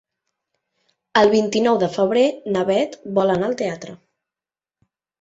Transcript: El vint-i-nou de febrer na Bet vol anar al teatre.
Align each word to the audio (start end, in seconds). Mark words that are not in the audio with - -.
El 1.21 1.29
vint-i-nou 1.35 1.79
de 1.85 1.91
febrer 1.97 2.25
na 2.57 2.65
Bet 2.73 2.99
vol 3.21 3.37
anar 3.37 3.51
al 3.53 3.57
teatre. 3.65 3.99